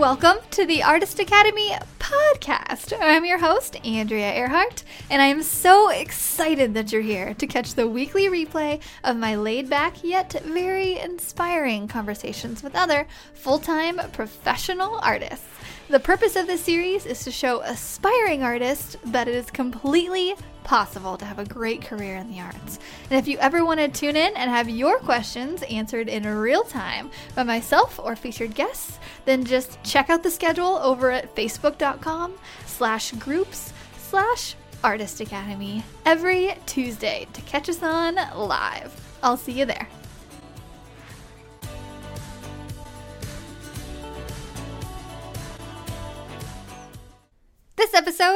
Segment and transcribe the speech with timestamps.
[0.00, 2.94] Welcome to the Artist Academy podcast.
[3.02, 7.74] I'm your host, Andrea Earhart, and I am so excited that you're here to catch
[7.74, 14.00] the weekly replay of my laid back yet very inspiring conversations with other full time
[14.12, 15.44] professional artists.
[15.90, 21.16] The purpose of this series is to show aspiring artists that it is completely possible
[21.16, 22.78] to have a great career in the arts.
[23.10, 26.62] And if you ever want to tune in and have your questions answered in real
[26.62, 32.34] time by myself or featured guests, then just check out the schedule over at facebook.com
[32.66, 38.94] slash groups slash artist academy every Tuesday to catch us on live.
[39.24, 39.88] I'll see you there.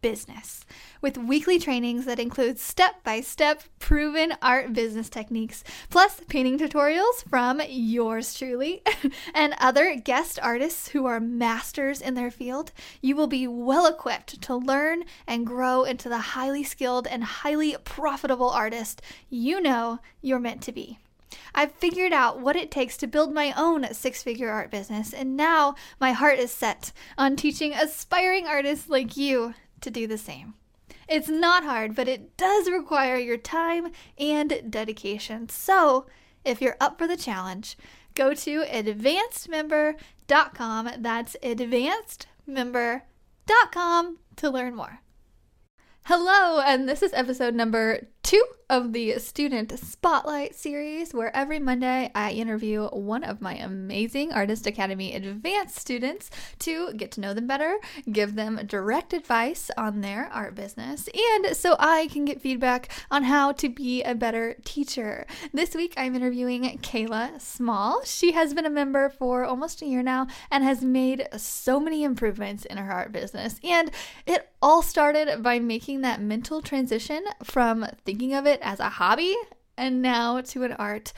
[0.00, 0.64] business
[1.00, 7.28] with weekly trainings that include step by step proven art business techniques, plus painting tutorials
[7.28, 8.82] from yours truly
[9.34, 12.72] and other guest artists who are masters in their field.
[13.00, 17.76] You will be well equipped to learn and grow into the highly skilled and highly
[17.84, 20.98] profitable artist you know you're meant to be.
[21.54, 25.36] I've figured out what it takes to build my own six figure art business, and
[25.36, 30.54] now my heart is set on teaching aspiring artists like you to do the same.
[31.08, 35.48] It's not hard, but it does require your time and dedication.
[35.48, 36.06] So,
[36.44, 37.78] if you're up for the challenge,
[38.14, 40.90] go to advancedmember.com.
[40.98, 45.00] That's advancedmember.com to learn more.
[46.04, 52.08] Hello, and this is episode number two of the Student Spotlight series, where every Monday
[52.14, 57.48] I interview one of my amazing Artist Academy Advanced students to get to know them
[57.48, 57.78] better,
[58.12, 63.24] give them direct advice on their art business, and so I can get feedback on
[63.24, 65.26] how to be a better teacher.
[65.52, 68.04] This week I'm interviewing Keila Small.
[68.04, 72.04] She has been a member for almost a year now and has made so many
[72.04, 73.58] improvements in her art business.
[73.64, 73.90] And
[74.26, 79.34] it all started by making that mental transition from thinking of it as a hobby
[79.76, 81.12] and now to an art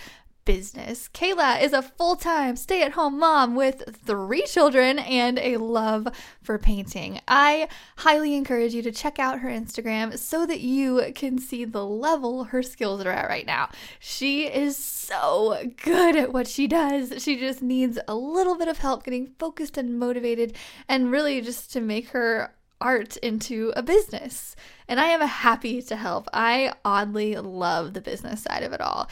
[0.45, 1.09] business.
[1.09, 6.09] Keila is a full time stay at home mom with three children and a love
[6.43, 7.21] for painting.
[7.29, 7.69] I
[7.99, 12.45] highly encourage you to check out her Instagram so that you can see the level
[12.45, 13.69] her skills are at right now.
[14.01, 17.23] She is so good at what she does.
[17.23, 20.57] She just needs a little bit of help getting focused and motivated,
[20.89, 24.54] and really just to make her art into a business.
[24.88, 26.28] And I am happy to help.
[26.32, 29.09] I oddly love the business side of it all.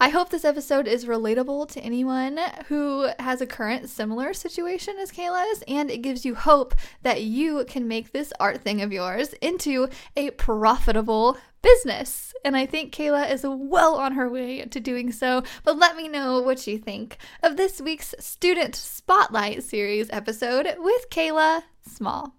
[0.00, 5.12] I hope this episode is relatable to anyone who has a current similar situation as
[5.12, 9.34] Keila's, and it gives you hope that you can make this art thing of yours
[9.40, 12.34] into a profitable business.
[12.44, 15.42] And I think Keila is well on her way to doing so.
[15.62, 21.08] But let me know what you think of this week's Student Spotlight Series episode with
[21.08, 22.34] Keila Small.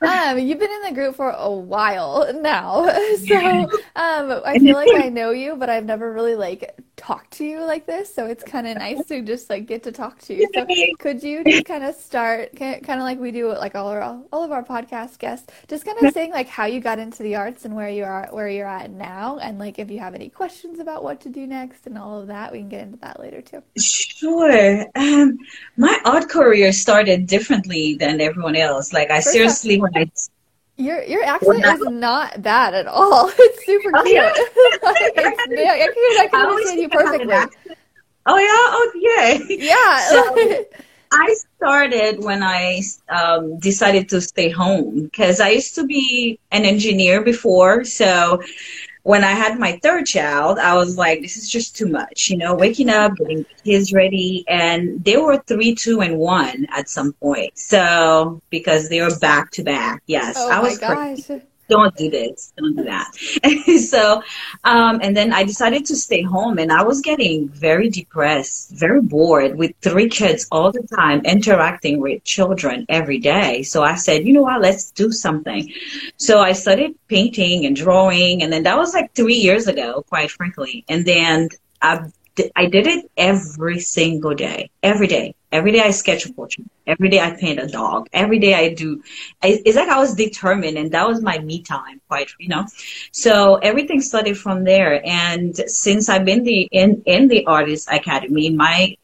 [0.00, 2.86] Um, you've been in the group for a while now,
[3.26, 3.36] so
[3.96, 7.60] um, I feel like I know you, but I've never really like talked to you
[7.60, 8.14] like this.
[8.14, 10.48] So it's kind of nice to just like get to talk to you.
[10.54, 10.66] So
[10.98, 14.44] could you just kind of start, kind of like we do, like all our all
[14.44, 17.64] of our podcast guests, just kind of saying like how you got into the arts
[17.64, 20.78] and where you are, where you're at now, and like if you have any questions
[20.78, 23.40] about what to do next and all of that, we can get into that later
[23.40, 23.62] too.
[23.78, 24.86] Sure.
[24.94, 25.38] Um,
[25.76, 28.92] my art career started differently than everyone else.
[28.92, 30.10] Like I First seriously, when I
[30.76, 33.30] your your accent is not bad at all.
[33.38, 34.14] It's super oh, cute.
[34.16, 34.32] Yeah.
[34.82, 37.76] like, I can, I can understand you perfectly.
[38.26, 39.38] Oh yeah, oh yeah.
[39.48, 39.98] Yeah.
[40.08, 40.64] So,
[41.12, 46.64] I started when I um, decided to stay home because I used to be an
[46.64, 47.84] engineer before.
[47.84, 48.42] So
[49.04, 52.38] when I had my third child, I was like, this is just too much, you
[52.38, 54.44] know, waking up, getting kids ready.
[54.48, 57.56] And they were three, two, and one at some point.
[57.58, 60.02] So, because they were back to back.
[60.06, 60.36] Yes.
[60.38, 63.14] Oh I was my gosh don't do this, don't do that.
[63.88, 64.22] so,
[64.64, 69.00] um, and then I decided to stay home and I was getting very depressed, very
[69.00, 73.62] bored with three kids all the time, interacting with children every day.
[73.62, 75.72] So I said, you know what, let's do something.
[76.16, 80.30] So I started painting and drawing and then that was like three years ago, quite
[80.30, 80.84] frankly.
[80.88, 81.48] And then
[81.80, 82.06] I,
[82.56, 86.66] I did it every single day, every day Every day I sketch a portrait.
[86.84, 88.08] Every day I paint a dog.
[88.12, 89.00] Every day I do.
[89.40, 92.64] I, it's like I was determined, and that was my me time, quite you know.
[93.12, 95.00] So everything started from there.
[95.06, 98.96] And since I've been the in in the artist academy, my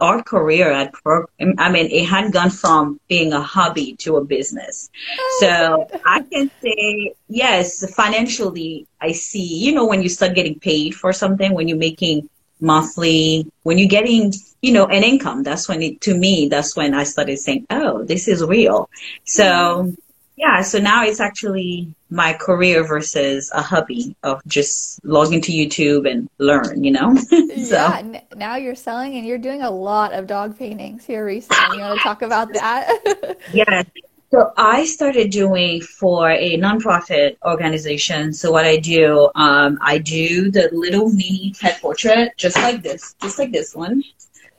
[0.00, 4.24] art career had pro- I mean, it had gone from being a hobby to a
[4.24, 4.88] business.
[5.20, 10.58] Oh, so I can say, yes, financially, I see, you know, when you start getting
[10.58, 14.32] paid for something, when you're making monthly, when you're getting,
[14.62, 18.04] you know, an income, that's when it, to me, that's when I started saying, oh,
[18.04, 18.88] this is real.
[19.24, 19.92] So,
[20.36, 26.08] yeah, so now it's actually my career versus a hobby of just log into YouTube
[26.08, 27.14] and learn, you know?
[27.16, 27.36] so.
[27.36, 31.76] Yeah, n- now you're selling and you're doing a lot of dog paintings here recently.
[31.76, 33.36] You want to talk about that?
[33.52, 33.82] yeah.
[34.30, 38.32] So I started doing for a nonprofit organization.
[38.34, 43.14] So what I do, um, I do the little mini pet portrait, just like this,
[43.22, 44.02] just like this one.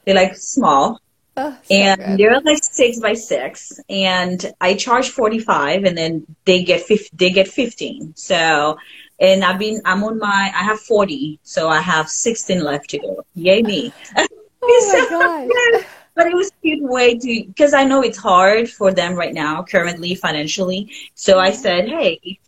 [0.06, 1.00] They're like small,
[1.38, 2.18] Oh, so and good.
[2.18, 7.10] they're like six by six, and I charge forty five, and then they get 50,
[7.16, 8.13] they get fifteen.
[8.16, 8.77] So,
[9.19, 13.00] and I've been I'm on my I have forty, so I have sixteen left to
[13.00, 13.25] go.
[13.36, 13.94] Yay me!
[14.62, 15.06] Oh my
[15.80, 15.98] gosh.
[16.15, 19.33] But it was a cute way to because I know it's hard for them right
[19.33, 20.91] now, currently financially.
[21.15, 22.39] So I said, hey,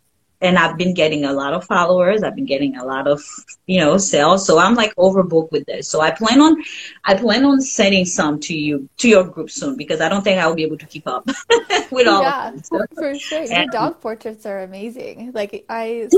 [0.42, 2.22] and I've been getting a lot of followers.
[2.24, 3.22] I've been getting a lot of,
[3.66, 4.44] you know, sales.
[4.44, 5.88] So I'm like overbooked with this.
[5.88, 6.62] So I plan on,
[7.04, 10.40] I plan on sending some to you, to your group soon because I don't think
[10.40, 11.26] I will be able to keep up
[11.92, 12.62] with all yeah, of them.
[12.64, 12.84] So.
[12.96, 13.44] for sure.
[13.44, 15.30] Your dog portraits are amazing.
[15.32, 16.08] Like I,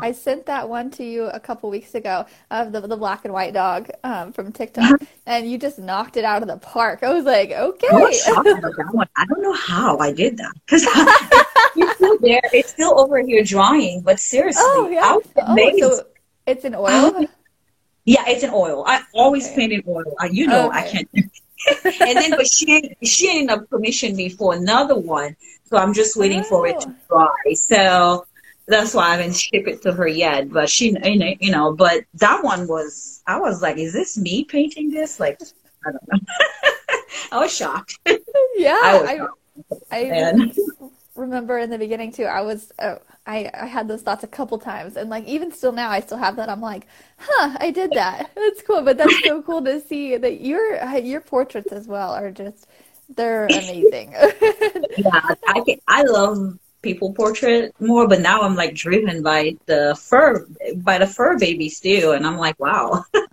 [0.00, 3.34] I sent that one to you a couple weeks ago of the, the black and
[3.34, 5.06] white dog um, from TikTok uh-huh.
[5.26, 7.02] and you just knocked it out of the park.
[7.02, 7.88] I was like, okay.
[7.90, 10.86] I, I don't know how I did that because
[11.76, 12.40] it's still there.
[12.52, 15.02] It's still over here drawing, but seriously, oh, yeah.
[15.04, 16.06] oh, so
[16.46, 17.26] it's an oil.
[18.04, 18.84] yeah, it's an oil.
[18.86, 19.56] I always okay.
[19.56, 20.14] paint in oil.
[20.20, 20.78] I, you know, okay.
[20.78, 21.08] I can't.
[22.00, 26.16] and then, but she she ended up commissioning me for another one, so I'm just
[26.16, 26.44] waiting oh.
[26.44, 26.94] for it to oh.
[27.08, 27.54] dry.
[27.54, 28.26] So
[28.66, 30.50] that's why I haven't shipped it to her yet.
[30.50, 33.22] But she, you know, you know, but that one was.
[33.26, 35.18] I was like, is this me painting this?
[35.18, 35.40] Like,
[35.84, 36.18] I don't know.
[37.32, 37.98] I was shocked.
[38.56, 39.40] Yeah, I, was shocked.
[39.90, 40.32] I, I
[41.16, 42.24] remember in the beginning too.
[42.24, 42.96] I was uh,
[43.26, 46.18] I I had those thoughts a couple times, and like even still now, I still
[46.18, 46.48] have that.
[46.48, 46.86] I'm like,
[47.18, 48.30] huh, I did that.
[48.36, 48.82] That's cool.
[48.82, 52.66] But that's so cool to see that your your portraits as well are just
[53.16, 54.12] they're amazing.
[54.96, 59.96] yeah, I can, I love people portrait more, but now I'm like driven by the
[60.00, 60.46] fur
[60.76, 63.04] by the fur babies too, and I'm like, wow.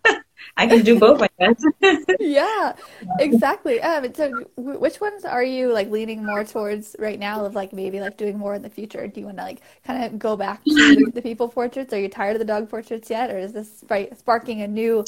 [0.55, 1.63] I can do both, I guess.
[2.19, 2.73] yeah,
[3.19, 3.81] exactly.
[3.81, 7.45] Um, so, which ones are you like leaning more towards right now?
[7.45, 9.07] Of like maybe like doing more in the future?
[9.07, 11.91] Do you want to like kind of go back to the, people portraits?
[11.94, 15.03] Are you tired of the dog portraits yet, or is this right, sparking a new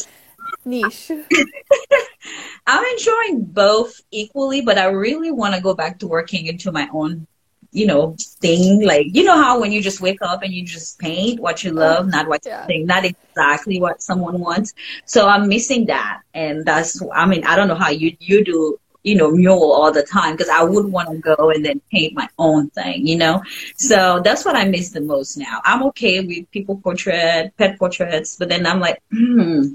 [0.66, 1.12] niche?
[2.68, 6.90] I'm enjoying both equally, but I really want to go back to working into my
[6.92, 7.28] own
[7.76, 8.84] you know, thing.
[8.86, 11.72] Like, you know how when you just wake up and you just paint what you
[11.72, 12.62] love, not what yeah.
[12.62, 14.74] you think, not exactly what someone wants.
[15.06, 16.22] So I'm missing that.
[16.34, 19.92] And that's, I mean, I don't know how you, you do you know, mural all
[19.92, 23.16] the time because I wouldn't want to go and then paint my own thing, you
[23.16, 23.44] know?
[23.78, 25.62] So that's what I miss the most now.
[25.64, 29.68] I'm okay with people portrait, pet portraits, but then I'm like, hmm,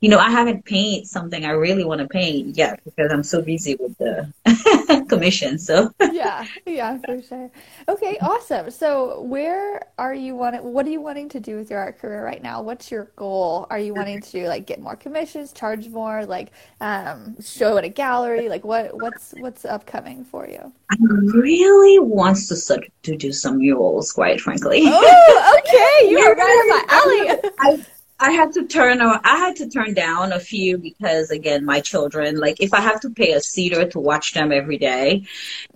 [0.00, 3.40] you know, I haven't painted something I really want to paint yet because I'm so
[3.40, 5.58] busy with the commission.
[5.58, 7.50] So yeah, yeah, for sure.
[7.88, 8.70] Okay, awesome.
[8.70, 12.22] So where are you wanting, what are you wanting to do with your art career
[12.22, 12.60] right now?
[12.60, 13.66] What's your goal?
[13.70, 16.50] Are you wanting to like get more commissions, charge more, like
[16.82, 18.50] um, show at a gallery?
[18.50, 20.72] Like what what what's what's upcoming for you?
[20.90, 24.82] I really wants to start to do some murals, quite frankly.
[24.84, 27.52] Oh, okay, you are right up my alley.
[27.60, 27.86] I,
[28.20, 31.80] I had to turn uh, I had to turn down a few because again my
[31.80, 35.24] children like if I have to pay a sitter to watch them every day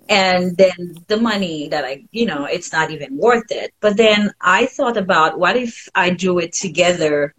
[0.07, 4.31] and then the money that I you know it's not even worth it but then
[4.39, 7.35] I thought about what if I do it together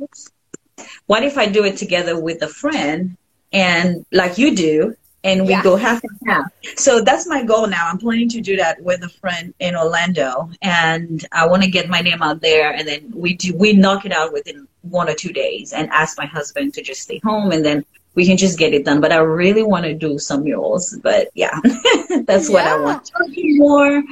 [1.06, 3.16] what if I do it together with a friend
[3.52, 5.62] and like you do and we yeah.
[5.62, 6.50] go half and half.
[6.76, 7.88] So that's my goal now.
[7.88, 11.88] I'm planning to do that with a friend in Orlando, and I want to get
[11.88, 15.14] my name out there, and then we do we knock it out within one or
[15.14, 17.84] two days, and ask my husband to just stay home, and then
[18.14, 19.00] we can just get it done.
[19.00, 20.98] But I really want to do some murals.
[21.02, 21.58] But yeah,
[22.24, 22.54] that's yeah.
[22.54, 23.10] what I want.
[23.28, 24.02] More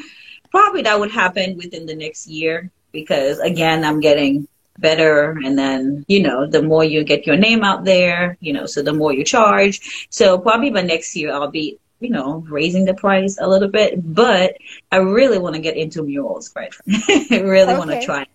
[0.51, 4.49] probably that would happen within the next year because again, I'm getting
[4.81, 5.33] better.
[5.45, 8.83] And then you know the more you get your name out there you know so
[8.83, 10.07] the more you charge.
[10.11, 14.01] So probably by next year i'll be you know raising the price a little bit.
[14.15, 14.57] But
[14.93, 17.79] i really want to get into murals right i really okay.
[17.79, 18.27] want to try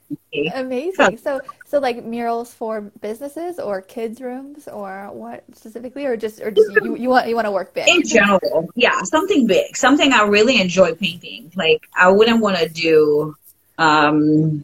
[0.53, 1.17] amazing.
[1.17, 6.51] So so like murals for businesses or kids rooms or what specifically or just or
[6.51, 7.87] just you, you want you want to work big?
[7.87, 9.75] In general yeah something big.
[9.75, 11.51] Something i really enjoy painting.
[11.55, 13.35] Like i wouldn't want to do
[13.77, 14.63] um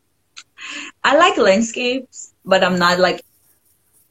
[1.03, 3.23] I like landscapes, but I'm not like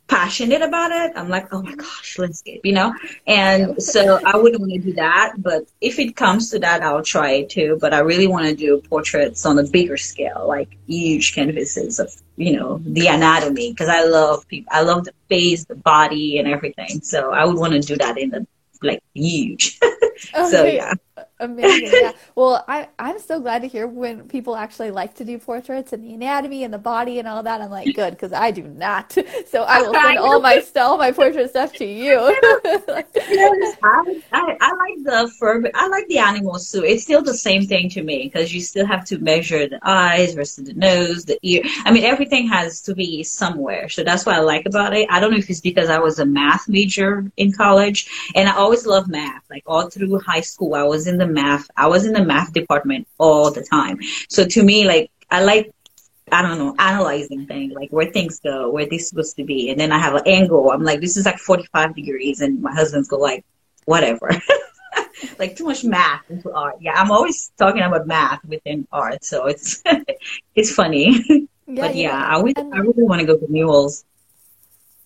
[0.08, 2.94] passionate about it, I'm like, oh my gosh, let's you know?
[3.26, 5.34] And so I wouldn't want to do that.
[5.36, 7.78] But if it comes to that, I'll try it too.
[7.80, 12.10] But I really want to do portraits on a bigger scale, like huge canvases of,
[12.36, 13.74] you know, the anatomy.
[13.74, 17.02] Cause I love people, I love the face, the body and everything.
[17.02, 18.46] So I would want to do that in the
[18.82, 19.78] like huge.
[20.18, 20.30] Okay.
[20.34, 20.94] Oh, so yeah.
[21.40, 21.90] Amazing.
[21.92, 22.12] Yeah.
[22.34, 26.04] Well, I, I'm so glad to hear when people actually like to do portraits and
[26.04, 27.60] the anatomy and the body and all that.
[27.60, 29.16] I'm like, good, because I do not.
[29.48, 32.36] So I will send all my stuff, my portrait stuff to you.
[32.52, 36.84] yes, I, I, I, like the fur, I like the animals too.
[36.84, 40.34] It's still the same thing to me because you still have to measure the eyes
[40.34, 41.62] versus the nose, the ear.
[41.84, 43.88] I mean, everything has to be somewhere.
[43.88, 45.08] So that's what I like about it.
[45.10, 48.54] I don't know if it's because I was a math major in college and I
[48.54, 49.44] always loved math.
[49.48, 51.68] Like all through high school, I was in the math.
[51.76, 53.98] I was in the math department all the time.
[54.28, 55.72] So to me, like, I like,
[56.30, 59.70] I don't know, analyzing things, like where things go, where they're supposed to be.
[59.70, 60.70] And then I have an angle.
[60.70, 62.40] I'm like, this is like 45 degrees.
[62.40, 63.44] And my husband's go like,
[63.84, 64.30] whatever.
[65.38, 66.76] like too much math into art.
[66.80, 69.24] Yeah, I'm always talking about math within art.
[69.24, 69.82] So it's,
[70.54, 71.48] it's funny.
[71.70, 72.26] Yeah, but yeah, yeah.
[72.26, 74.06] I, would, I really want to go to Newell's.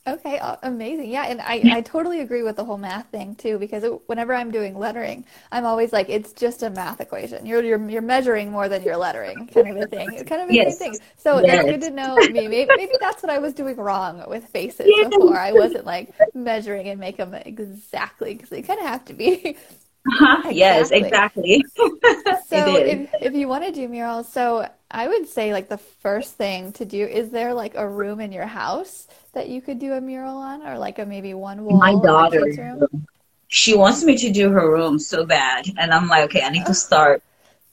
[0.05, 1.11] Okay, amazing.
[1.11, 4.35] Yeah, and I, I totally agree with the whole math thing too because it, whenever
[4.35, 7.47] I'm doing lettering, I'm always like it's just a math equation.
[7.47, 10.13] You're you're you're measuring more than you're lettering, kind of a thing.
[10.13, 10.79] It's kind of a yes.
[10.79, 10.97] thing.
[11.17, 11.65] So yes.
[11.65, 12.17] it's good to know.
[12.17, 15.09] Maybe maybe that's what I was doing wrong with faces yes.
[15.09, 15.39] before.
[15.39, 19.57] I wasn't like measuring and make them exactly because they kind of have to be.
[20.05, 20.49] Uh-huh.
[20.51, 20.59] Exactly.
[20.59, 21.65] Yes, exactly.
[22.49, 26.35] so if if you want to do murals, so I would say like the first
[26.35, 29.95] thing to do is there like a room in your house that you could do
[29.95, 31.79] a mural on, or like a maybe one wall?
[31.79, 32.47] My daughter,
[33.49, 36.67] she wants me to do her room so bad, and I'm like, okay, I need
[36.67, 36.75] to oh.
[36.75, 37.23] start.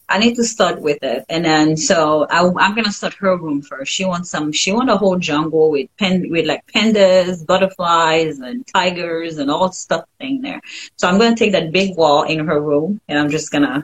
[0.08, 3.62] I need to start with it, and then so I, am gonna start her room
[3.62, 3.94] first.
[3.94, 4.54] She wants some.
[4.54, 9.72] She wants a whole jungle with pen with like pandas, butterflies, and tigers, and all
[9.74, 10.62] stuff in there.
[10.96, 13.84] So I'm gonna take that big wall in her room, and I'm just gonna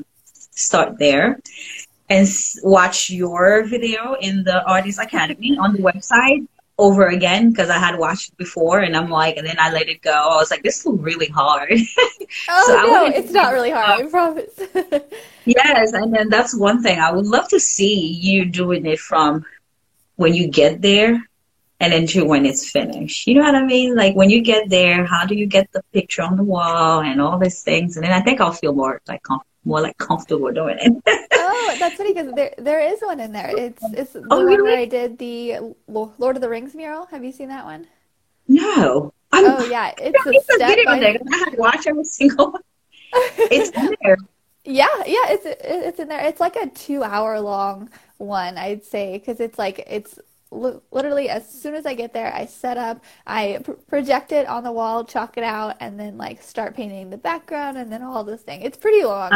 [0.52, 1.42] start there
[2.10, 2.28] and
[2.64, 6.48] watch your video in the Artist Academy on the website
[6.78, 9.88] over again because I had watched it before and I'm like, and then I let
[9.88, 10.12] it go.
[10.12, 11.72] I was like, this is really hard.
[12.50, 14.52] oh, so no, it's not really hard, I promise.
[15.46, 17.00] yes, and then that's one thing.
[17.00, 19.46] I would love to see you doing it from
[20.18, 21.24] when you get there
[21.80, 23.28] and then to when it's finished.
[23.28, 23.96] You know what I mean?
[23.96, 27.22] Like when you get there, how do you get the picture on the wall and
[27.22, 27.96] all these things?
[27.96, 29.22] And then I think I'll feel more like
[29.64, 31.04] more like comfortable doing it.
[31.76, 33.52] oh, that's funny because there there is one in there.
[33.56, 37.06] It's it's the oh, one where I did the Lord of the Rings mural.
[37.08, 37.88] Have you seen that one?
[38.48, 39.14] No.
[39.32, 40.78] I'm, oh yeah, it's a step.
[40.86, 41.00] By...
[41.00, 41.18] There.
[41.32, 42.62] I had to watch every single one.
[43.38, 44.18] It's in there.
[44.64, 46.26] yeah, yeah, it's it's in there.
[46.26, 50.20] It's like a two hour long one, I'd say, because it's like it's
[50.56, 54.64] literally as soon as I get there, I set up, I pr- project it on
[54.64, 58.24] the wall, chalk it out, and then like start painting the background and then all
[58.24, 58.62] this thing.
[58.62, 59.32] It's pretty long,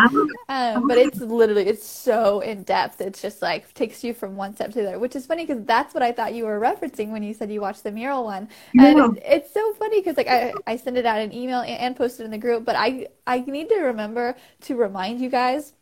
[0.50, 3.02] um, but it's literally it's so in depth.
[3.02, 5.64] It's just like takes you from one step to the other, which is funny because
[5.66, 8.48] that's what I thought you were referencing when you said you watched the mural one.
[8.78, 9.36] And yeah.
[9.36, 12.26] it's so funny because like I I send it out an email and, and posted
[12.26, 15.74] in the group, but I I need to remember to remind you guys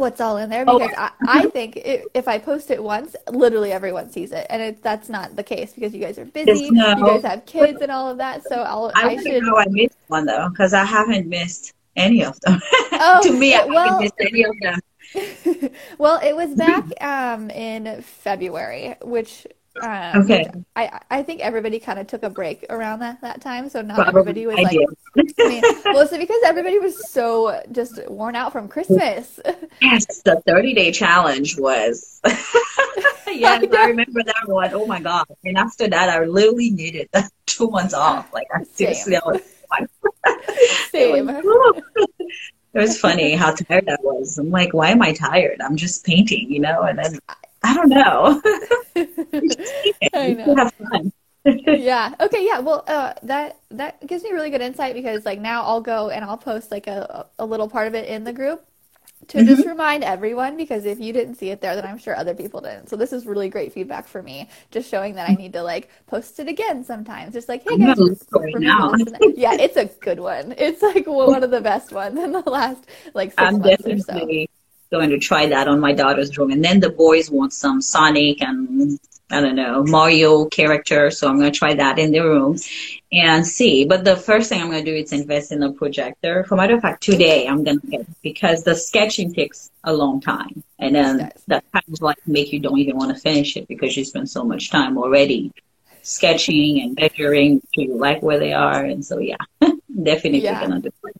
[0.00, 0.78] what's all in there oh.
[0.78, 1.10] because oh.
[1.28, 4.82] I, I think it, if I post it once, literally everyone sees it, and it,
[4.82, 6.96] that's not the case because you guys are busy, no.
[6.96, 8.42] you guys have kids and all of that.
[8.48, 12.24] So I'll I, I should know I missed one though because I haven't missed any
[12.24, 12.60] of them.
[13.02, 14.78] Oh, to me, I well, haven't missed any of them.
[15.98, 19.46] well, it was back um, in February, which
[19.82, 20.50] um, okay.
[20.76, 23.96] I I think everybody kind of took a break around that, that time, so not
[23.96, 24.78] Probably everybody was I like.
[25.38, 29.40] I mean, well, so because everybody was so just worn out from Christmas.
[29.80, 32.20] Yes, the thirty day challenge was.
[32.26, 32.44] yes,
[33.26, 34.70] I, I, remember that one.
[34.72, 35.26] Oh my god!
[35.44, 37.08] And after that, I literally needed
[37.46, 38.32] two months off.
[38.32, 39.42] Like I seriously, I was.
[40.90, 41.28] Same.
[41.28, 41.82] It was,
[42.74, 44.38] it was funny how tired I was.
[44.38, 45.60] I'm like, why am I tired?
[45.60, 47.18] I'm just painting, you know, and then
[47.62, 48.42] I don't know.
[50.14, 50.56] I know.
[50.56, 51.12] Have fun.
[51.44, 52.14] yeah.
[52.20, 52.46] Okay.
[52.46, 52.60] Yeah.
[52.60, 56.24] Well, uh, that that gives me really good insight because like now I'll go and
[56.24, 58.64] I'll post like a a little part of it in the group
[59.28, 59.46] to mm-hmm.
[59.46, 62.60] just remind everyone because if you didn't see it there, then I'm sure other people
[62.60, 62.88] didn't.
[62.88, 65.90] So this is really great feedback for me, just showing that I need to like
[66.06, 67.34] post it again sometimes.
[67.34, 67.98] Just like, hey guys,
[68.54, 68.92] now.
[69.36, 70.54] yeah, it's a good one.
[70.56, 73.98] It's like one of the best ones in the last like 6 I'm months or
[73.98, 74.46] so
[74.90, 76.50] going to try that on my daughter's room.
[76.50, 78.98] And then the boys want some Sonic and
[79.32, 81.10] I don't know, Mario character.
[81.10, 82.56] So I'm going to try that in the room
[83.12, 83.84] and see.
[83.84, 86.44] But the first thing I'm going to do is invest in a projector.
[86.44, 90.20] For matter of fact, today I'm going to get because the sketching takes a long
[90.20, 90.64] time.
[90.80, 93.96] And then that kind of like make you don't even want to finish it because
[93.96, 95.52] you spend so much time already
[96.02, 98.84] sketching and measuring to like where they are.
[98.84, 99.36] And so, yeah,
[100.02, 100.60] definitely Yeah.
[100.60, 101.16] gonna do it.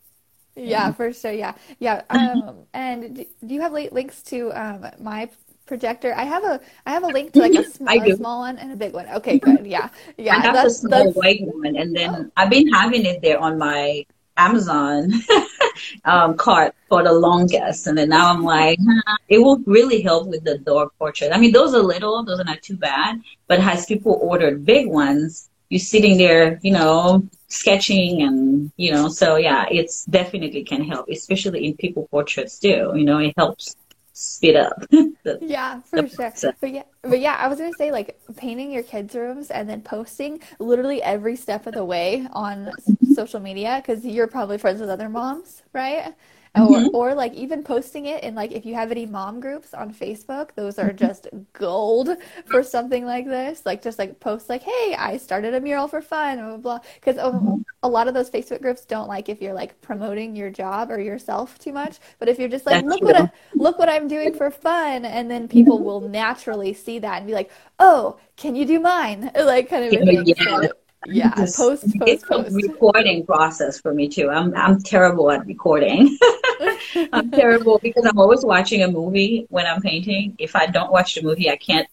[0.55, 1.31] Yeah, for sure.
[1.31, 2.01] Yeah, yeah.
[2.09, 5.29] Um, and do do you have li- links to um my
[5.65, 6.13] projector?
[6.13, 8.71] I have a I have a link to like a, sm a small one and
[8.71, 9.07] a big one.
[9.09, 9.65] Okay, good.
[9.65, 10.37] Yeah, yeah.
[10.37, 13.39] I have the That's small that's white one, and then I've been having it there
[13.39, 14.05] on my
[14.37, 15.11] Amazon
[16.05, 17.87] um, cart for the longest.
[17.87, 21.31] And then now I'm like, huh, it will really help with the dog portrait.
[21.33, 23.21] I mean, those are little, those are not too bad.
[23.47, 29.09] But as people ordered big ones, you're sitting there, you know, sketching and, you know,
[29.09, 32.91] so yeah, it's definitely can help, especially in people portraits too.
[32.95, 33.75] You know, it helps
[34.13, 36.31] speed up the, Yeah, for sure.
[36.31, 36.53] process.
[36.61, 39.81] But yeah, but yeah, I was gonna say like painting your kids' rooms and then
[39.81, 44.89] posting literally every step of the way on social media because you're probably friends with
[44.89, 46.13] other moms, right?
[46.53, 46.89] Or Mhm.
[46.93, 50.53] or like even posting it in like if you have any mom groups on Facebook,
[50.55, 52.09] those are just gold
[52.45, 53.65] for something like this.
[53.65, 56.79] Like just like post like, "Hey, I started a mural for fun," blah blah.
[56.95, 57.63] Because Mhm.
[57.83, 60.99] a lot of those Facebook groups don't like if you're like promoting your job or
[60.99, 61.99] yourself too much.
[62.19, 63.15] But if you're just like, That's "Look what.
[63.15, 65.05] I, look what I'm doing for fun.
[65.05, 69.31] And then people will naturally see that and be like, oh, can you do mine?
[69.35, 70.67] Like kind of Yeah, yeah.
[71.05, 74.29] Yeah, Just- post, It's post, a recording process for me too.
[74.29, 76.17] I'm I'm terrible at recording.
[77.13, 80.35] I'm terrible because I'm always watching a movie when I'm painting.
[80.37, 81.87] If I don't watch the movie, I can't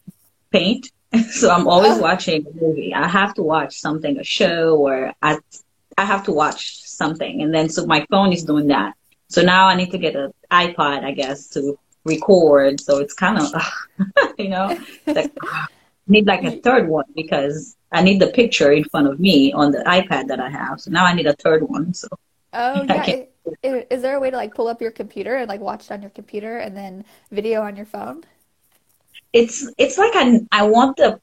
[0.52, 0.90] paint.
[1.30, 2.02] So I'm always Oh.
[2.02, 2.92] watching a movie.
[2.92, 5.38] I have to watch something, a show, or I
[5.96, 8.92] I have to watch something, and then so my phone is doing that.
[9.28, 12.78] So now I need to get an iPod, I guess, to record.
[12.82, 13.46] So it's kind of,
[14.38, 15.66] you know, like, ah.
[16.08, 19.70] Need like a third one because I need the picture in front of me on
[19.72, 20.80] the iPad that I have.
[20.80, 21.94] So now I need a third one.
[21.94, 22.08] So
[22.52, 23.02] Oh, yeah.
[23.02, 23.20] can't-
[23.64, 25.86] I- i- Is there a way to like pull up your computer and like watch
[25.86, 28.24] it on your computer and then video on your phone?
[29.32, 31.20] it's it's like I I want the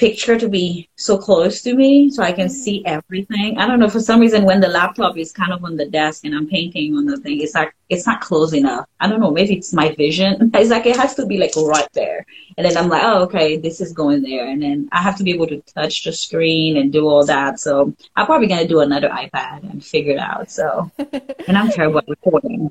[0.00, 2.60] picture to be so close to me so I can Mhm.
[2.64, 3.58] see everything.
[3.58, 6.24] I don't know for some reason when the laptop is kind of on the desk
[6.24, 8.86] and I'm painting on the thing, it's like it's not close enough.
[9.00, 10.32] I don't know, maybe it's my vision.
[10.60, 12.18] It's like it has to be like right there.
[12.56, 14.44] And then I'm like, oh okay, this is going there.
[14.52, 17.60] And then I have to be able to touch the screen and do all that.
[17.66, 17.72] So
[18.16, 20.50] I'm probably gonna do another iPad and figure it out.
[20.58, 20.90] So
[21.48, 22.70] and I'm terrible at recording.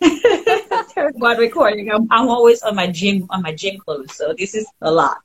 [1.26, 1.90] At recording.
[1.92, 5.18] I'm, I'm always on my gym on my gym clothes, so this is a lot.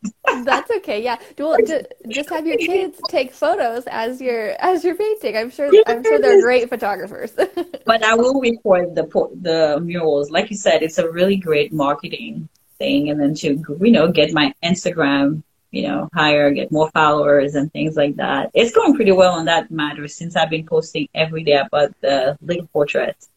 [0.44, 1.02] That's okay.
[1.02, 1.18] Yeah.
[1.38, 5.38] Well, ju- just have your kids take photos as you're as you're painting.
[5.38, 7.34] I'm sure I'm sure they're great photographers.
[7.84, 9.04] But I will record the
[9.42, 10.30] the murals.
[10.30, 14.34] Like you said, it's a really great marketing thing, and then to you know get
[14.34, 18.52] my Instagram you know higher, get more followers and things like that.
[18.54, 22.38] It's going pretty well on that matter since I've been posting every day about the
[22.42, 23.30] little portraits.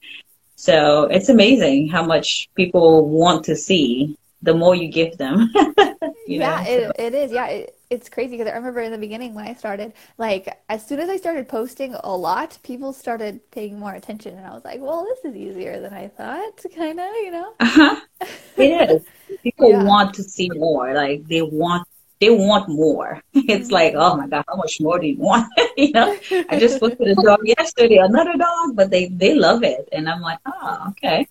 [0.64, 4.16] So it's amazing how much people want to see.
[4.42, 5.50] The more you give them,
[6.26, 6.56] you know.
[6.56, 7.32] Yeah, it, it is.
[7.32, 10.86] Yeah, it, it's crazy because I remember in the beginning when I started, like as
[10.86, 14.64] soon as I started posting a lot, people started paying more attention, and I was
[14.64, 17.54] like, well, this is easier than I thought, kind of, you know?
[17.60, 18.00] Uh-huh.
[18.56, 19.06] It is.
[19.42, 19.84] People Yeah.
[19.84, 20.94] want to see more.
[20.94, 21.86] Like they want
[22.24, 23.22] they want more.
[23.34, 23.74] It's mm-hmm.
[23.74, 25.46] like, oh my God, how much more do you want?
[25.76, 26.16] you know?
[26.48, 29.88] I just looked at a dog yesterday, another dog, but they they love it.
[29.92, 31.26] And I'm like, oh, okay.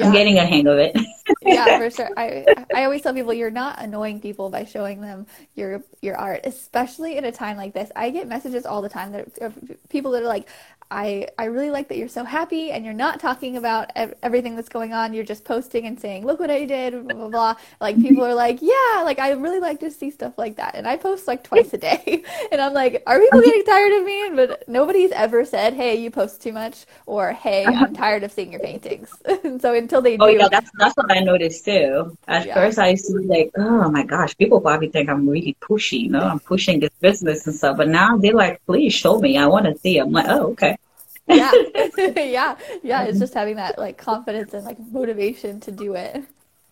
[0.00, 0.96] I'm getting a hang of it.
[1.42, 2.10] yeah, for sure.
[2.16, 6.40] I I always tell people you're not annoying people by showing them your your art,
[6.44, 7.90] especially in a time like this.
[7.96, 9.28] I get messages all the time that
[9.88, 10.48] people that are like,
[10.92, 14.54] I I really like that you're so happy and you're not talking about ev- everything
[14.54, 15.14] that's going on.
[15.14, 17.54] You're just posting and saying, "Look what I did," blah blah blah.
[17.80, 20.86] Like people are like, "Yeah, like I really like to see stuff like that." And
[20.86, 24.30] I post like twice a day, and I'm like, "Are people getting tired of me?"
[24.34, 27.94] But nobody's ever said, "Hey, you post too much," or "Hey, I'm uh-huh.
[27.94, 29.10] tired of seeing your paintings."
[29.44, 32.16] And so until they Oh do, yeah, that's that's what I noticed too.
[32.28, 32.54] At Yeah.
[32.54, 36.00] first I used to be like, oh my gosh, people probably think I'm really pushy,
[36.02, 37.76] you know, I'm pushing this business and stuff.
[37.76, 39.36] But now they're like, please show me.
[39.36, 39.98] I want to see.
[39.98, 40.76] I'm like, oh, okay.
[41.28, 41.56] yeah
[42.16, 46.24] yeah yeah it's just having that like confidence and like motivation to do it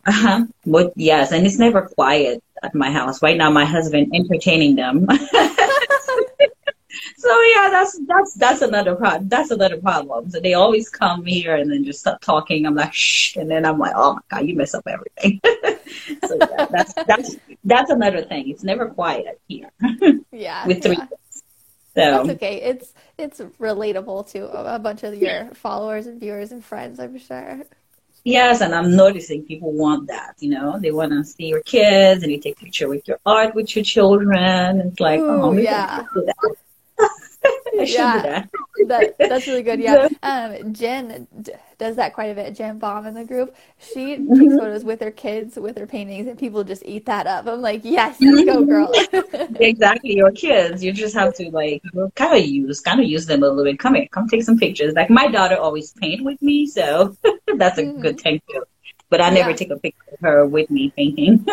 [0.06, 0.46] Uh-huh.
[0.64, 3.22] But yes, and it's never quiet at my house.
[3.22, 5.06] Right now my husband entertaining them.
[7.16, 9.28] so yeah, that's that's that's another problem.
[9.28, 10.30] That's another problem.
[10.30, 12.66] So they always come here and then just start talking.
[12.66, 15.40] I'm like shh, and then I'm like, oh my god, you mess up everything.
[16.26, 18.48] so yeah, that's that's that's another thing.
[18.48, 19.70] It's never quiet here
[20.32, 21.06] yeah with three yeah.
[21.06, 21.42] kids.
[21.94, 26.64] that's So okay it's it's relatable to a, bunch of your followers and viewers and
[26.64, 27.60] friends i'm sure
[28.24, 30.34] yes, and I'm noticing people want that.
[30.40, 33.54] You know, they want to see your kids and you take picture with your art
[33.54, 34.80] with your children.
[34.80, 36.04] It's like, oh, Ooh, maybe yeah.
[37.72, 38.22] Yeah.
[38.22, 38.48] that.
[38.88, 39.80] that, that's really good.
[39.80, 40.08] Yeah.
[40.22, 42.54] Um, Jen d- does that quite a bit.
[42.54, 44.58] Jen Baum in the group, she takes Mhm.
[44.58, 47.46] photos with her kids with her paintings, and people just eat that up.
[47.46, 48.92] I'm like, yes, let's go, girl.
[49.60, 50.84] Exactly, your kids.
[50.84, 51.82] You just have to like
[52.16, 53.78] kind of use, kind of use them a little bit.
[53.78, 54.94] Come here, come take some pictures.
[54.94, 57.16] Like my daughter always paint with me, so
[57.56, 58.00] that's a Mhm.
[58.02, 58.62] good thing too.
[59.08, 59.56] But I never Yeah.
[59.56, 61.44] take a picture of her with me painting.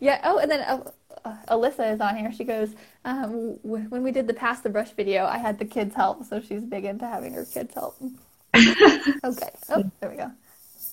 [0.00, 0.20] yeah.
[0.24, 0.90] Oh, and then uh,
[1.24, 2.32] uh, Alyssa is on here.
[2.32, 2.70] She goes,
[3.04, 6.24] um, w- when we did the pass the brush video, I had the kids help,
[6.24, 7.96] so she's big into having her kids help.
[9.22, 9.50] Okay.
[9.68, 10.30] Oh, there we go.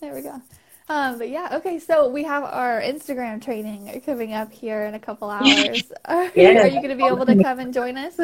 [0.01, 0.41] There we go.
[0.89, 4.99] Um, but yeah, okay, so we have our Instagram training coming up here in a
[4.99, 5.91] couple hours.
[6.05, 6.61] Are, Yeah.
[6.61, 8.19] are you going to be able to come and join us?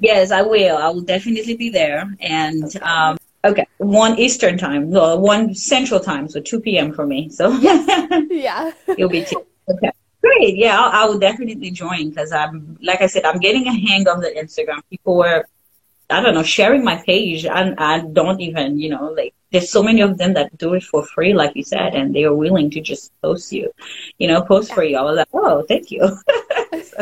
[0.00, 0.76] Yes, I will.
[0.76, 2.08] I will definitely be there.
[2.20, 6.92] And um, okay, one Eastern time, no, one Central time, so two p.m.
[6.92, 7.28] for me.
[7.30, 7.50] So
[8.30, 8.72] Yeah.
[8.96, 9.44] you'll be two.
[9.70, 9.90] Okay,
[10.28, 10.54] great.
[10.64, 12.56] Yeah, I, I will definitely join because I'm,
[12.90, 14.80] like I said, I'm getting a hang of the Instagram.
[14.90, 15.40] People were,
[16.10, 19.82] I don't know, sharing my page, and I don't even, you know, like there's so
[19.82, 22.68] many of them that do it for free, like you said, and they are willing
[22.74, 23.66] to just post you,
[24.18, 24.96] you know, post for you.
[24.98, 26.00] I was like, oh, thank you.
[26.90, 26.98] so,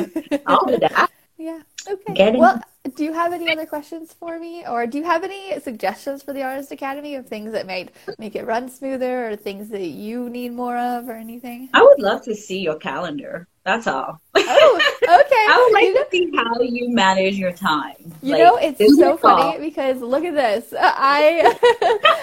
[0.46, 1.10] I'll do that.
[1.38, 1.60] Yeah.
[1.86, 2.14] Okay.
[2.14, 2.60] Getting- Well,
[3.06, 6.42] you have any other questions for me, or do you have any suggestions for the
[6.42, 10.52] Artist Academy of things that might make it run smoother, or things that you need
[10.52, 11.70] more of, or anything?
[11.72, 13.46] I would love to see your calendar.
[13.66, 14.20] That's all.
[14.36, 15.02] Oh, okay.
[15.10, 17.96] I would You know- like to see how you manage your time.
[18.22, 20.72] You Like, know, it's so funny because look at this.
[20.78, 21.52] I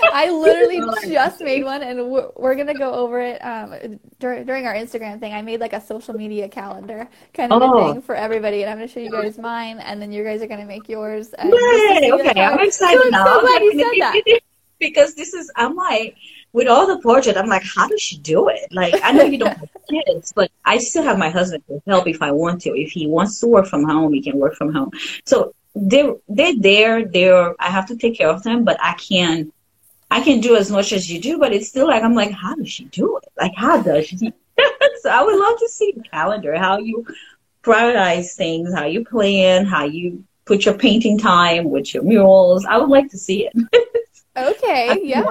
[0.13, 0.79] I literally
[1.11, 5.19] just made one, and we're, we're gonna go over it um, dur- during our Instagram
[5.19, 5.33] thing.
[5.33, 7.91] I made like a social media calendar kind of a Oh.
[7.93, 10.47] thing for everybody, and I'm gonna show you guys mine, and then you guys are
[10.47, 11.33] gonna make yours.
[11.33, 11.61] And just
[11.99, 14.39] to Yay, okay, I'm excited so I'm so glad you said that.
[14.89, 16.15] Because this is, I'm like,
[16.53, 18.71] with all the portrait, I'm like, how does she do it?
[18.71, 22.07] Like, I know you don't have kids, but I still have my husband to help
[22.07, 22.79] if I want to.
[22.79, 24.91] If he wants to work from home, he can work from home.
[25.25, 27.05] So they're they're there.
[27.05, 29.51] They're I have to take care of them, but I can
[30.11, 31.39] I can do as much as you do.
[31.39, 33.29] But it's still like I'm like, how does she do it?
[33.39, 34.17] Like, how does she?
[35.01, 37.07] so I would love to see the calendar, how you
[37.63, 42.65] prioritize things, how you plan, how you put your painting time with your murals.
[42.65, 43.53] I would like to see it.
[44.35, 45.23] Okay, been yeah.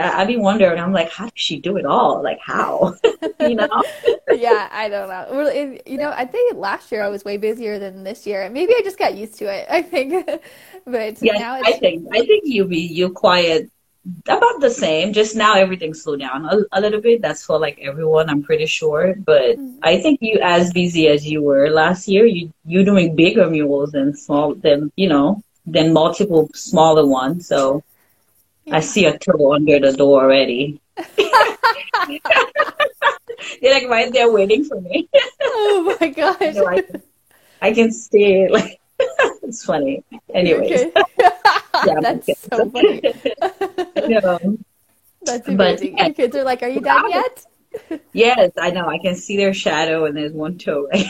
[0.00, 0.78] I've been wondering.
[0.80, 2.22] I'm like, how does she do it all?
[2.22, 2.94] Like, how?
[3.40, 3.68] you know?
[4.28, 4.68] yeah.
[4.72, 5.26] I don't know.
[5.30, 8.48] Well, it, you know, I think last year I was way busier than this year.
[8.50, 9.66] Maybe I just got used to it.
[9.70, 10.26] I think,
[10.84, 13.70] but Yeah, now I think I think you be you quiet
[14.28, 15.12] about the same.
[15.12, 17.22] Just now everything slowed down a, a little bit.
[17.22, 19.14] That's for like everyone, I'm pretty sure.
[19.16, 19.78] But Mhm.
[19.82, 22.26] I think you as busy as you were last year.
[22.26, 27.48] You you doing bigger mules than small than you know than multiple smaller ones.
[27.48, 27.82] So
[28.64, 28.76] Yeah.
[28.76, 30.80] I see a toe under the door already.
[33.60, 35.08] They're like right there waiting for me.
[35.42, 36.54] oh my gosh.
[36.54, 37.02] So I, can-
[37.62, 38.48] I can see.
[38.48, 38.80] Like
[39.42, 40.04] it's funny.
[40.32, 40.92] Anyways, Okay.
[41.86, 43.00] yeah, That's so funny.
[44.08, 44.58] No.
[45.22, 45.98] That's But, amazing.
[45.98, 47.44] Your kids are like, "Are you done yet?"
[48.12, 48.86] Yes, I know.
[48.88, 50.88] I can see their shadow, and there's one toe.
[50.92, 51.06] Right?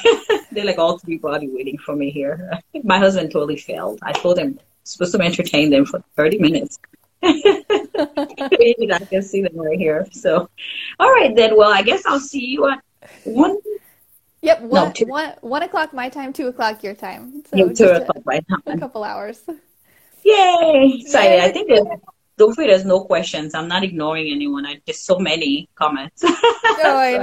[0.52, 2.58] They're like all three body waiting for me here.
[2.84, 3.98] My husband totally failed.
[4.02, 6.78] I told him supposed to entertain them for 30 minutes.
[7.24, 10.06] I can see them right here.
[10.12, 10.48] So,
[10.98, 11.56] all right then.
[11.56, 12.82] Well, I guess I'll see you at
[13.24, 13.58] one,
[14.44, 15.06] Yep, one, two.
[15.06, 17.42] one, one o'clock my time, two o'clock your time.
[17.48, 19.40] So no, just two a, o'clock by a couple hours.
[20.22, 20.98] Yay!
[21.00, 21.40] Excited.
[21.40, 21.86] I think there's.
[22.36, 23.54] Don't feel there's no questions.
[23.54, 24.66] I'm not ignoring anyone.
[24.66, 26.22] I just so many comments.
[26.76, 27.16] Oh, I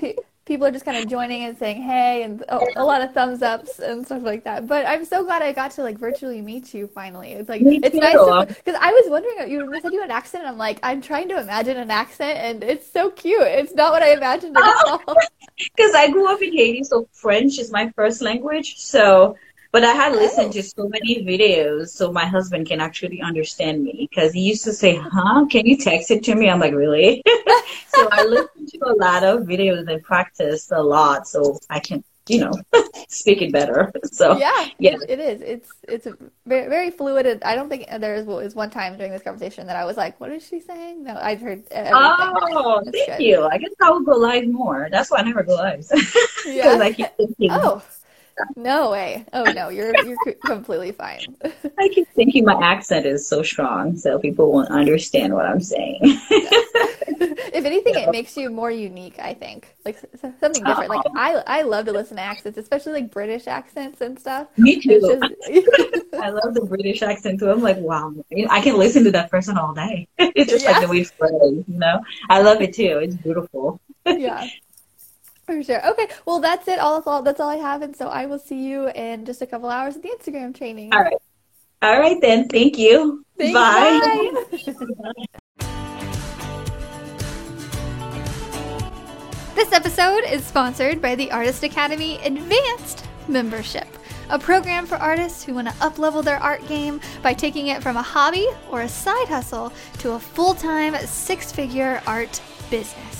[0.00, 0.14] know.
[0.44, 3.12] Pe- People are just kind of joining and saying hey, and a, a lot of
[3.14, 4.66] thumbs ups and stuff like that.
[4.66, 7.32] But I'm so glad I got to like virtually meet you finally.
[7.32, 8.00] It's like Me it's too.
[8.00, 10.42] nice because I was wondering you you said you had an accent.
[10.44, 13.42] And I'm like I'm trying to imagine an accent, and it's so cute.
[13.42, 15.00] It's not what I imagined at Oh.
[15.08, 15.16] all.
[15.76, 18.76] because I grew up in Haiti, so French is my first language.
[18.78, 19.36] So,
[19.72, 20.52] but I had listened oh.
[20.52, 24.72] to so many videos so my husband can actually understand me because he used to
[24.72, 25.46] say, "Huh?
[25.50, 27.22] Can you text it to me?" I'm like, "Really?"
[27.94, 32.04] so I listened to a lot of videos and practiced a lot so I can,
[32.28, 32.52] you know,
[33.08, 33.92] speak it better.
[34.12, 34.96] So, Yeah, yeah.
[35.08, 35.40] it is.
[35.40, 36.06] It's it's
[36.46, 37.26] very very fluid.
[37.26, 39.96] And I don't think there is was one time during this conversation that I was
[39.96, 41.94] like, "What is she saying?" No, I've heard everything.
[41.96, 43.24] Oh, That's thank good.
[43.26, 43.44] you.
[43.46, 44.88] I guess I will go live more.
[44.90, 46.78] That's why I never go live because Yeah.
[46.80, 47.50] I keep thinking.
[47.52, 47.82] Oh,
[48.56, 49.24] no way.
[49.32, 51.36] Oh no, you're you're completely fine.
[51.78, 55.98] I keep thinking my accent is so strong, so people won't understand what I'm saying.
[56.02, 59.18] if anything, it makes you more unique.
[59.18, 60.90] I think like something different.
[60.90, 61.12] Like Oh.
[61.16, 64.46] I I love to listen to accents, especially like British accents and stuff.
[64.56, 65.00] Me too.
[65.00, 65.34] Just
[66.14, 67.50] I love the British accent too.
[67.50, 68.12] I'm like, wow,
[68.50, 70.08] I can listen to that person all day.
[70.18, 70.72] It's just Yeah.
[70.72, 72.00] like the way it's you know.
[72.30, 73.00] I love it too.
[73.02, 73.80] It's beautiful.
[74.06, 74.48] yeah.
[75.44, 75.84] For sure.
[75.90, 76.06] Okay.
[76.24, 76.78] Well, that's it.
[76.78, 79.46] All, all that's all I have, and so I will see you in just a
[79.46, 80.92] couple hours at the Instagram training.
[80.92, 81.16] All right.
[81.82, 82.48] All right, then.
[82.48, 83.24] Thank you.
[83.36, 83.98] Thanks, bye.
[84.00, 85.26] bye.
[89.54, 93.86] This episode is sponsored by the Artist Academy Advanced membership,
[94.30, 97.96] a program for artists who want to uplevel their art game by taking it from
[97.96, 103.11] a hobby or a side hustle to a full-time six-figure art business.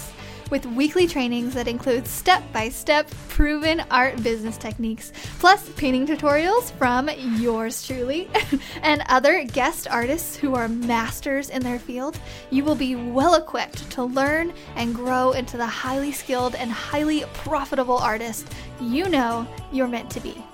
[0.53, 7.09] With weekly trainings that include step-by-step proven art business techniques, plus painting tutorials from
[7.41, 8.29] yours truly
[8.83, 12.19] and other guest artists who are masters in their field,
[12.51, 17.25] you will be well equipped to learn and grow into the highly skilled and highly
[17.33, 18.47] profitable artist
[18.79, 20.45] you know you're meant to be.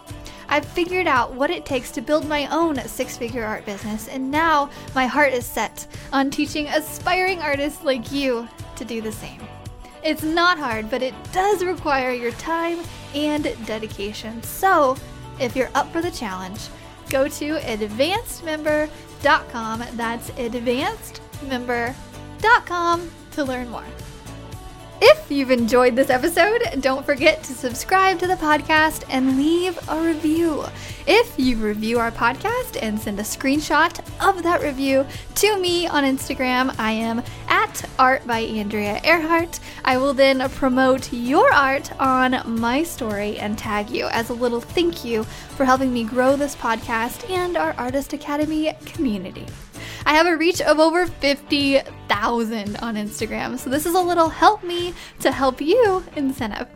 [0.48, 4.30] I've figured out what it takes to build my own six figure art business, and
[4.30, 9.40] now my heart is set on teaching aspiring artists like you to do the same.
[10.02, 12.80] It's not hard, but it does require your time
[13.14, 14.42] and dedication.
[14.42, 14.98] So,
[15.40, 16.68] if you're up for the challenge,
[17.10, 19.84] go to advancedmember.com.
[19.94, 23.84] That's advancedmember.com to learn more.
[25.00, 30.00] If you've enjoyed this episode, don't forget to subscribe to the podcast and leave a
[30.00, 30.64] review.
[31.06, 35.06] If you review our podcast and send a screenshot of that review
[35.36, 39.60] to me on Instagram, I am at Art by Andrea Earhart.
[39.84, 44.60] I will then promote your art on my story and tag you as a little
[44.60, 49.46] thank you for helping me grow this podcast and our Artist Academy community.
[50.08, 54.64] I have a reach of over 50,000 on Instagram, so this is a little help
[54.64, 56.66] me to help you incentive.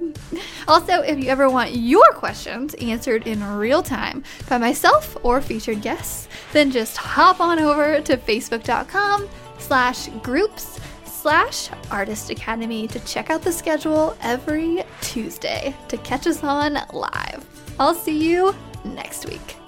[0.69, 5.81] Also, if you ever want your questions answered in real time by myself or featured
[5.81, 9.27] guests, then just hop on over to facebook.com
[9.59, 16.45] slash groups slash artist academy to check out the schedule every Tuesday to catch us
[16.45, 17.47] on live.
[17.81, 19.62] I'll see you next week.